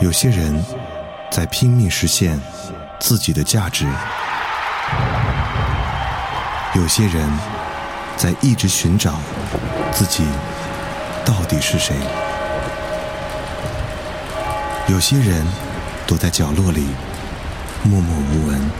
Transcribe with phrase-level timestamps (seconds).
[0.00, 0.64] 有些人
[1.30, 2.40] 在拼命实现
[2.98, 3.86] 自己的价值，
[6.74, 7.28] 有些人
[8.16, 9.20] 在一直寻找
[9.92, 10.24] 自己
[11.24, 11.94] 到底是谁，
[14.88, 15.46] 有些人
[16.06, 16.88] 躲在角落里
[17.84, 18.70] 默默无闻，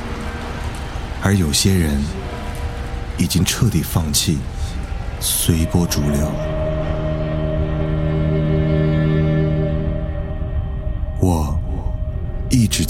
[1.22, 2.02] 而有些人
[3.16, 4.38] 已经彻底放弃，
[5.20, 6.61] 随波逐流。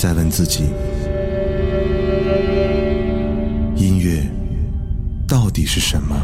[0.02, 0.64] 在问自己：
[3.76, 4.20] 音乐
[5.28, 6.16] 到底是什么？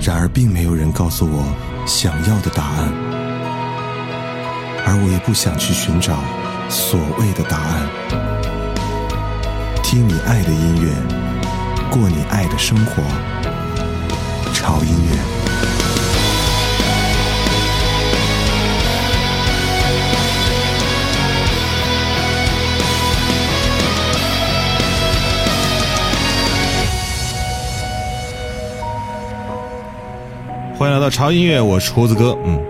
[0.00, 1.54] 然而，并没有人告诉我
[1.84, 2.90] 想要的答案，
[4.86, 6.16] 而我也不想去寻找
[6.70, 7.86] 所谓的答案。
[9.82, 10.88] 听你爱的音乐，
[11.90, 13.02] 过你爱的生活，
[14.54, 15.37] 潮音乐。
[31.10, 32.36] 潮音乐，我是胡子哥。
[32.44, 32.60] 嗯，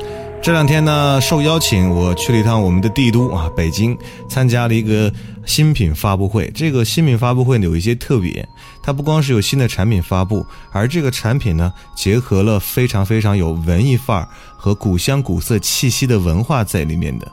[0.42, 3.96] 这两天呢，受邀请我去了一趟我们的帝都啊，北京，
[4.28, 5.12] 参加了一个
[5.44, 6.50] 新品发布会。
[6.54, 8.46] 这个新品发布会呢，有一些特别，
[8.82, 17.28] 它不光是有新的产品发布，而这个产品呢，结合了非常非常有文艺范儿和古香古色气息的文化在里面的。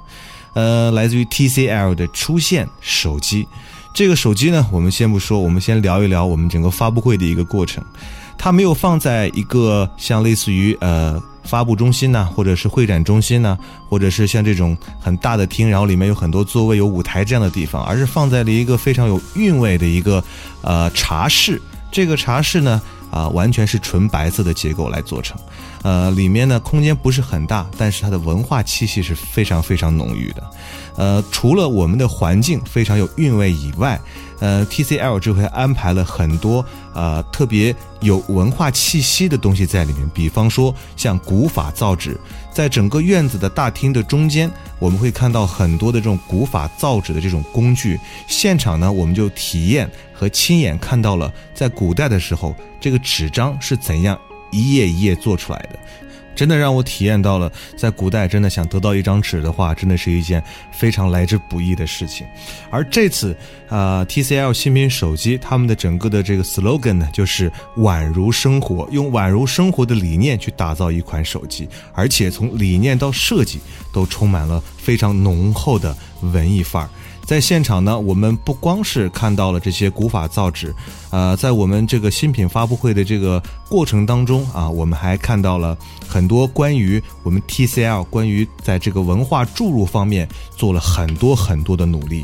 [0.53, 3.47] 呃，来自于 TCL 的出现手机。
[3.93, 7.83] 这个手机呢，我们先不说，我们先聊一聊我们整个发布会的一个过程。
[8.37, 13.57] 它没有放在一个像类似于呃发布中心呐，或者是会展中心呐，
[13.89, 20.23] 或者是像这种很大的厅，然后里面有很多座位、有舞台这样的地方，而是放在了一个非常有韵味的一个
[20.61, 21.61] 呃茶室。
[21.91, 25.37] 这个茶室呢，啊，完全是纯白色的结构来做成，
[25.85, 30.43] 呃，里面呢空间不是很大，但是它的文化气息是非常非常浓郁的。
[30.95, 34.01] 呃，除了我们的环境非常有韵味以外，
[34.39, 42.19] 呃，TCL 这回安排了很多呃特别有文化气息的东西在里面，比方说像古法造纸，
[42.51, 47.99] 在整个院子的大厅的中间，我们会看到很多的这种古法造纸的这种工具。
[48.27, 54.19] 现场呢，我们就体验和亲眼看到了在古代的时候，这个纸张是怎样
[54.51, 55.79] 一页一页做出来的。
[56.35, 62.27] 真的让我体验到了，在古代真的想得到一张纸的话，真的是一件非常来之不易的事情。
[62.69, 63.33] 而这次，
[63.69, 73.61] 呃，TCL 新品手机，他们的整个的这个 slogan 呢，就是宛如生活，用宛如生活的理念去打造一款手机，而且从理念到设计
[73.93, 76.89] 都充满了非常浓厚的文艺范儿。
[77.25, 80.73] 在现场呢，我们不光是看到了这些古法造纸，
[81.09, 85.75] 呃，在我们这个新品发布会的这个过程当中啊，我们还看到了
[86.07, 92.23] 很多关于我们 TCL 关于在这个文化注入方面做了很多很多的努力，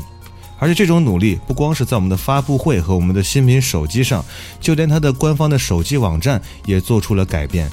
[0.58, 4.24] 而且这种努力不光是在我们的发布会和我们的新品手机上，
[4.60, 7.68] 就连它的官方的手机网站也做出了改变。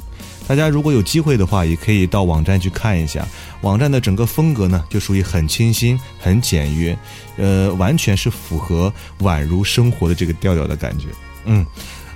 [0.50, 3.24] 大家如果有机会的话，也可以到网站去看一下。
[3.62, 6.98] 网站的整个风格呢，就属于很清新、很简约，
[7.38, 11.06] 呃，完全是符合宛如生活的这个调调的感觉。
[11.46, 11.64] 嗯，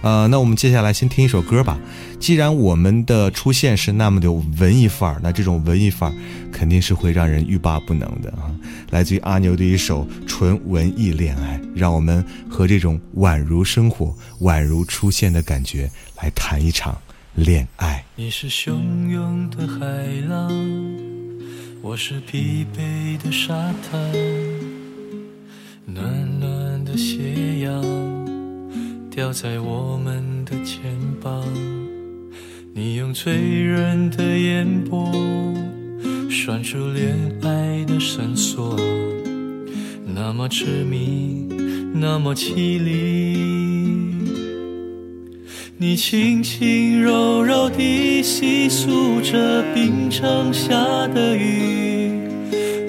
[0.01, 1.77] 呃，那我们接下来先听一首歌吧。
[2.19, 6.15] 既然我们的出现是那么的文艺范儿，那这种文艺范儿
[6.51, 8.49] 肯定是会让人欲罢不能的啊。
[8.89, 14.11] 来自于阿牛的一首纯文艺恋爱，让我们和这种宛如生活、
[14.41, 15.87] 宛如出现的感觉
[16.19, 16.97] 来谈一场。
[17.35, 18.05] 恋爱。
[18.15, 19.85] 你是汹涌的海
[20.29, 20.51] 浪，
[21.81, 23.99] 我是疲惫的沙滩，
[25.85, 27.81] 暖暖的斜阳
[29.09, 31.43] 掉在我们的肩膀。
[32.75, 35.11] 你用醉人的眼波
[36.29, 38.77] 拴住恋爱的绳索，
[40.05, 41.47] 那么痴迷，
[41.95, 43.62] 那么凄厉。
[45.77, 50.75] 你轻轻柔柔地细诉着冰城下
[51.07, 52.11] 的雨，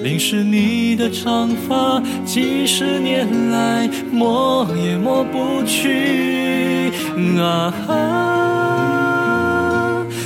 [0.01, 6.91] 淋湿你的长发，几十年来抹也抹不去。
[7.39, 7.73] 啊，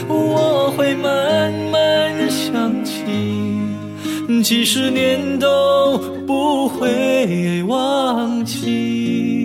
[0.10, 2.94] 我会慢慢的想起，
[4.44, 5.98] 几十年都
[6.28, 9.39] 不会忘记。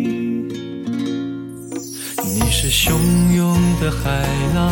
[2.86, 2.92] 汹
[3.34, 4.70] 涌的海浪，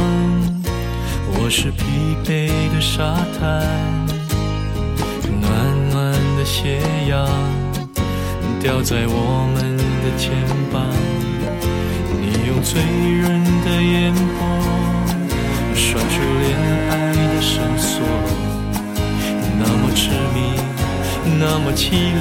[1.32, 1.82] 我是疲
[2.22, 3.66] 惫的沙滩，
[5.40, 7.26] 暖暖的斜阳
[8.60, 10.30] 掉在我们的肩
[10.70, 10.84] 膀。
[12.20, 14.44] 你用醉人的眼波
[15.74, 16.52] 拴住恋
[16.90, 18.04] 爱的绳索。
[19.58, 20.60] 那么痴迷，
[21.40, 22.20] 那么凄厉。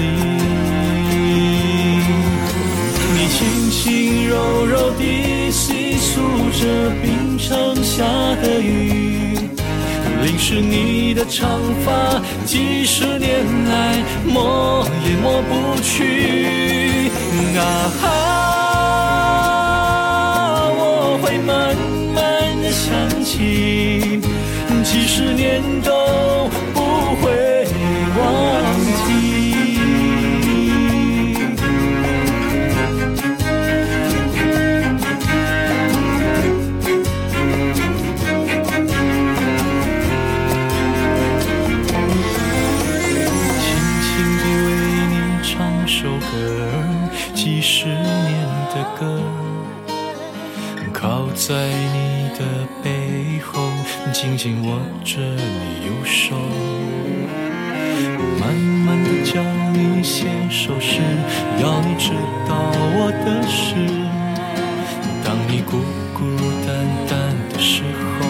[3.13, 5.40] 你轻轻柔柔地
[6.13, 6.19] 诉
[6.59, 8.03] 着冰城下
[8.41, 9.37] 的雨，
[10.21, 17.09] 淋湿你的长发，几十年来抹也抹不去。
[17.57, 18.20] 啊
[46.01, 46.25] 首歌，
[47.35, 47.95] 几十年
[48.73, 49.21] 的歌，
[50.91, 51.53] 靠在
[51.93, 52.43] 你的
[52.83, 53.61] 背后，
[54.11, 56.35] 紧紧握着你右手，
[58.39, 59.43] 慢慢的教
[59.73, 61.01] 你写首诗，
[61.61, 62.09] 要你知
[62.49, 62.55] 道
[62.97, 63.75] 我的事。
[65.23, 65.77] 当你孤
[66.15, 66.25] 孤
[66.65, 66.67] 单
[67.07, 67.13] 单
[67.53, 68.25] 的时候，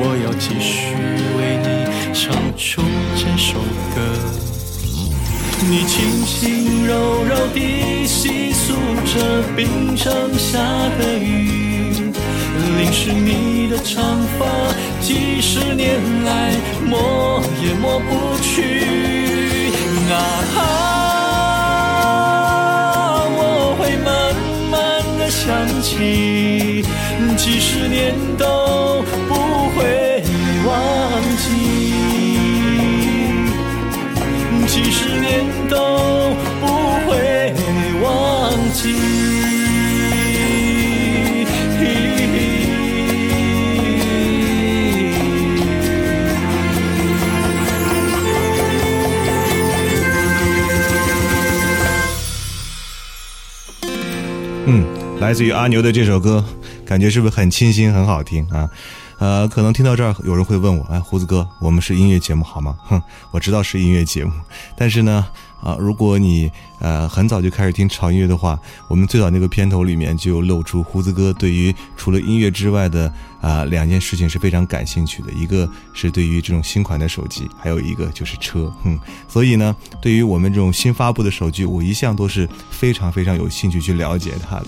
[0.00, 0.96] 我要继续
[1.38, 2.82] 为你唱出
[3.14, 3.60] 这首
[3.94, 4.63] 歌。
[5.62, 8.74] 你轻轻柔柔地细诉
[9.06, 10.58] 着冰城下
[10.98, 12.12] 的雨，
[12.76, 14.46] 淋湿你的长发，
[15.00, 16.52] 几十年来
[16.84, 19.70] 抹也抹不去。
[20.10, 20.14] 啊
[20.54, 20.60] 哈，
[23.36, 23.38] 我
[23.78, 24.12] 会慢
[24.70, 24.74] 慢
[25.18, 25.42] 的想
[25.80, 26.84] 起，
[27.36, 28.44] 几十年都
[55.34, 56.44] 自于阿牛的这首歌，
[56.86, 58.70] 感觉是不是很清新、很好听啊？
[59.18, 62.76] 呃，可能听到这儿，有人会问我，哎，胡子哥，我们是音乐节目好吗？
[62.84, 63.02] 哼，
[63.32, 64.30] 我知道是音乐节目，
[64.76, 65.26] 但是呢，
[65.60, 68.58] 啊，如果你呃很早就开始听潮音乐的话，
[68.88, 84.66] 我们最早那个片头里面就露出胡子哥对于除了音乐之外的啊两件事情是非常感兴趣的，一个是对于这种新款的手机，还有一个就是车，哼，所以呢，对于我们这种新发布的手机，我一向都是非常非常有兴趣去了解它的。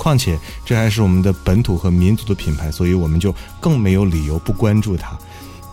[0.00, 5.18] 况且这还是我们的本土和民族的品牌，所以我们就更没有理由不关注它。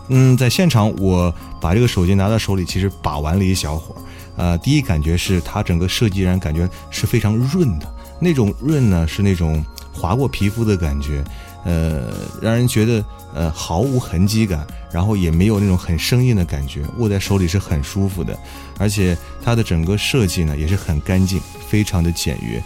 [0.08, 3.98] 嗯，在现场我把这个手机拿到手里，其实把玩了一小会儿。
[4.36, 7.90] 呃，第一感觉是它整个设计让人感觉是非常润的，
[8.20, 11.24] 那种润呢是那种划过皮肤的感觉，
[11.64, 13.02] 呃，让人觉得
[13.34, 18.38] 呃毫无痕迹感，然后也没有那种很生硬的感觉，握在手里是很舒服的，
[18.78, 22.62] 而且它的整个设计呢也是很干净，非常的简约。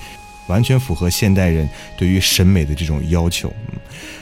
[0.46, 3.52] 完全符合现代人对于审美的这种要求，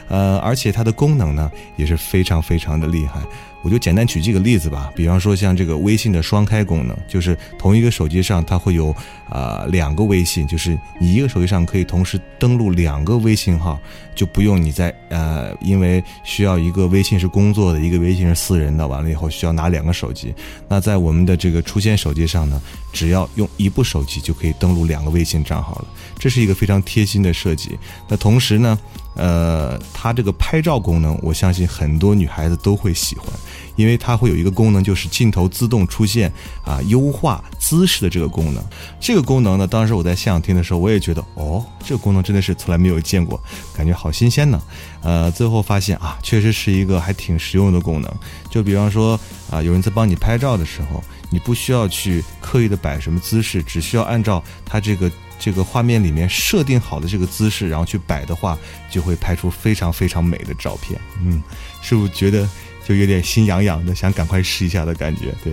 [0.08, 3.20] 呃，而且它的功能呢也是非常非常的厉害。
[3.62, 8.94] 我就简单举几个例子吧，比方说像这个微信的双开功能，就是同一个手机上它会有
[9.28, 13.78] 啊、两个微信，就是你一个手机上可以同时登录两个微信号，
[14.14, 20.34] 就不用你在呃，因为需要一个微信是工作的，一个微信是私人的，完了以后需要拿两个手机。
[20.68, 22.60] 那在我们的这个出现手机上呢，
[22.92, 25.84] 只要用一部手机就可以登录两个微信账号了，
[26.18, 27.78] 这是一个非常贴心的设计。
[28.08, 28.78] 那同时呢，
[29.14, 33.26] 呃，它这个拍照功能，我相信很多女孩子都会喜欢，
[33.80, 36.30] 因为它会有一个功能，就是镜头自动出现
[36.64, 38.62] 啊，优化姿势的这个功能。
[39.00, 43.42] 这个功能呢，当时我在现场听的时候，我也觉得，哦，这个功能真的是从来没有见过，
[43.74, 44.60] 感觉好新鲜呢。
[45.02, 48.14] 呃，最后发现啊，确实是一个还挺实用的功能。
[48.50, 49.18] 就比方说
[49.50, 55.10] 啊，有人在帮你拍照的时候，你不需要去刻意的摆什么姿势，只需要按照它这个。
[55.42, 58.58] 这个画面里面设定好的这个姿势，然后去摆的话，
[58.90, 61.00] 就会拍出非常非常美的照片。
[61.24, 61.42] 嗯，
[61.80, 62.46] 是不是觉得
[62.90, 65.32] 就有点心痒痒的，想赶快试一下的感觉？
[65.44, 65.52] 对，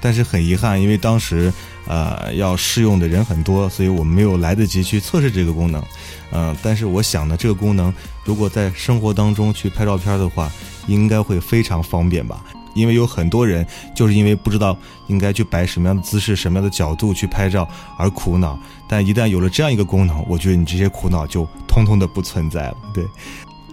[0.00, 1.52] 但是很遗憾，因为当时
[1.88, 5.82] 呃要试用的人很多，所以我没有来得及去测试这个功能。
[6.30, 7.92] 嗯、但是我想呢，这个功能
[8.22, 10.48] 如果在生活当中去拍照片的话，
[10.86, 12.44] 应该会非常方便吧。
[12.74, 17.68] 因为有很多人就是因为不知道应该去摆什么样的姿势、什么样的角度去拍照
[17.98, 18.56] 而苦恼，
[18.88, 22.76] 但一旦有了这样一个功能，我觉得你这些苦恼就通通的不存在了。
[22.94, 23.04] 对，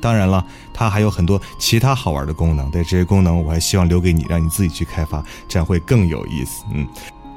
[0.02, 6.64] 当然了，它还有很多其他好玩的功能，对这些功能我还希望留给你，让你自己去开发，这样会更有意思。
[6.72, 6.88] 嗯。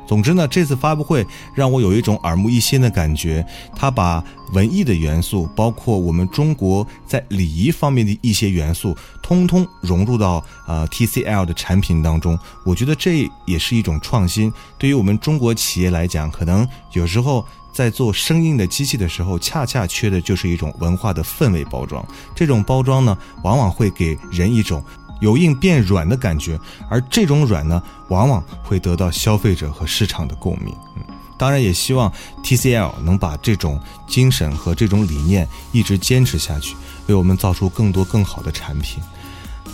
[0.09, 1.25] 总之呢，这次发布会
[1.55, 3.47] 让我有一种耳目一新的感觉。
[3.77, 4.25] 他把
[4.55, 12.39] 文艺的元素，包括我们中国在礼仪方面的一些元素，通通融入到呃 TCL 的产品当中。
[12.65, 14.51] 我觉得这也是一种创新。
[14.79, 22.03] 对于我们中国企业来讲，可能有时候在做生硬的机器的时候，恰恰缺的就是一种文化的氛围包装。
[22.35, 24.83] 这种包装呢，往往会给人一种。
[25.21, 26.59] 由硬变软的感觉，
[26.89, 30.75] 而这种软呢，往往会得到消费者和市场的共鸣。
[30.97, 31.03] 嗯，
[31.37, 39.03] 当然也希望 TCL 能把这种精神和这种理念一直坚持下去，为我们造出更多更好的产品。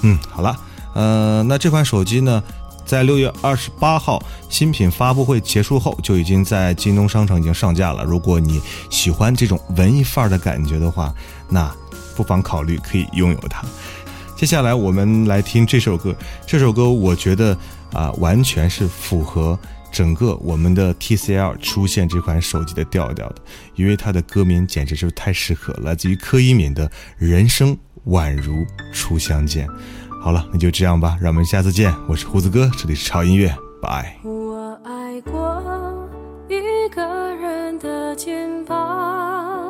[0.02, 0.58] 嗯，好了，
[0.94, 2.42] 呃，那这款手机呢，
[2.84, 8.04] 在六月二十八号新品发布会结束后，就已经在京东商城已经上架了。
[8.04, 8.60] 如果你
[8.90, 11.14] 喜欢这种文艺范儿的感觉的话，
[11.48, 11.74] 那
[12.14, 13.64] 不妨考虑可以拥有它。
[14.44, 16.14] 接下来我们来听这首歌，
[16.46, 17.56] 这首歌我觉得
[17.94, 19.58] 啊，完全是符合
[19.90, 23.36] 整个我们的 TCL 出现这款手机的调调的，
[23.74, 26.86] 因为它的歌名简直就是太适合，来自于柯以敏的
[27.16, 27.74] 《人生
[28.08, 29.66] 宛如初相见》。
[30.20, 31.90] 好了，那就这样吧，让我们下次见。
[32.06, 34.14] 我是胡子哥，这里是超音乐，拜。
[34.22, 36.06] 我爱过
[36.50, 37.02] 一个
[37.36, 39.64] 人的肩膀，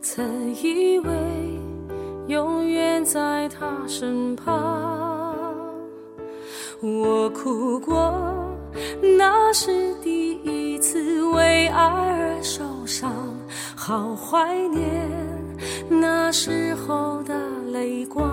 [0.00, 0.24] 曾
[0.54, 1.45] 以为。
[2.28, 5.54] 永远在他身旁，
[6.82, 8.12] 我哭过，
[9.16, 13.12] 那是第一次为爱而受伤，
[13.76, 15.08] 好怀念
[15.88, 17.34] 那时候的
[17.70, 18.28] 泪光。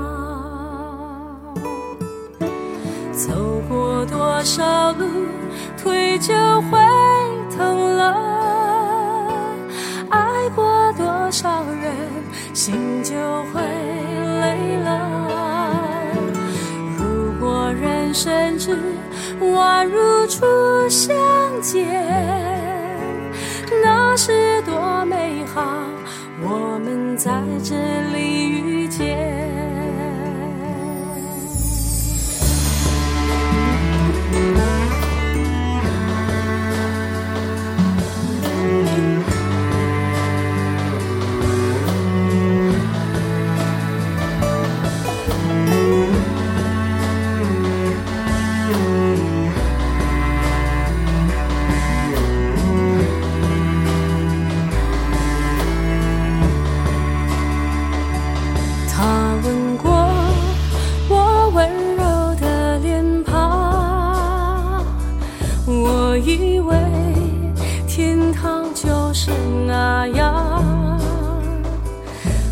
[3.12, 3.30] 走
[3.70, 5.06] 过多少路，
[5.78, 6.34] 腿就
[6.64, 6.80] 会
[7.56, 8.12] 疼了，
[10.10, 11.96] 爱过多少人，
[12.64, 13.14] 心就
[13.52, 13.60] 会。
[14.40, 14.90] 累了。
[16.98, 18.78] 如果人生只
[19.42, 20.46] 宛如初
[20.88, 21.14] 相
[21.62, 21.86] 见，
[23.84, 25.62] 那是多美好。
[26.42, 27.34] 我们在
[27.66, 27.76] 这
[28.16, 29.43] 里遇见。
[67.96, 69.30] 天堂就是
[69.68, 71.00] 那样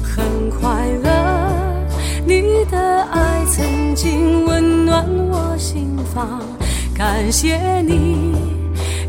[0.03, 1.81] 很快乐
[2.23, 6.43] 你的爱曾经温暖我心房
[6.95, 8.35] 感谢你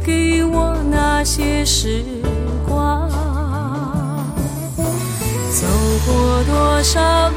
[0.02, 2.02] 给我那些时
[2.66, 3.10] 光。
[5.50, 5.66] 走
[6.06, 7.36] 过多少路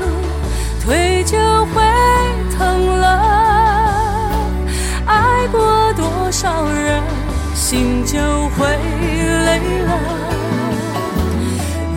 [0.85, 1.83] 腿就会
[2.57, 4.39] 疼了
[5.05, 7.03] 爱过多少人
[7.53, 8.34] 心就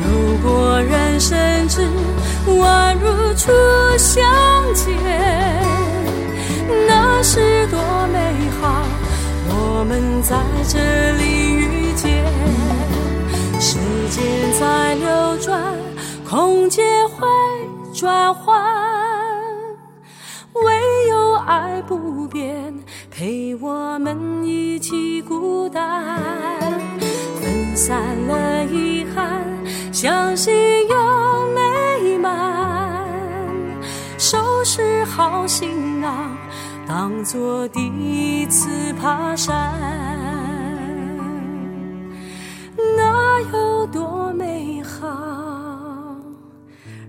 [0.04, 1.82] 如果人生只
[2.46, 3.52] 宛如初
[3.96, 4.24] 相
[4.74, 4.86] 见。
[6.86, 7.78] 那是多
[8.12, 8.18] 美
[8.60, 8.84] 好，
[9.48, 10.36] 我们在
[10.68, 10.78] 这
[11.16, 12.24] 里遇见。
[13.60, 13.78] 时
[14.10, 14.22] 间
[14.58, 15.74] 在流转，
[16.28, 17.26] 空间会
[17.92, 18.62] 转换，
[20.54, 22.74] 唯有爱不变，
[23.10, 26.67] 陪我们一起孤单。
[27.78, 29.46] 散了遗憾，
[29.92, 30.52] 相信
[30.88, 30.96] 有
[31.54, 33.06] 美满，
[34.18, 36.36] 收拾好行囊。
[36.88, 39.72] 当作第一次爬山，
[42.96, 46.16] 那有多美好？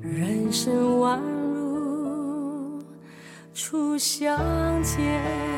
[0.04, 1.18] 人生宛
[1.52, 2.80] 如
[3.56, 4.38] 初相
[4.84, 5.49] 见。